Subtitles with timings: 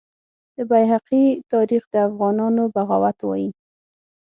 [0.55, 1.23] د بیهقي
[1.53, 3.49] تاریخ د افغانانو بغاوت وایي.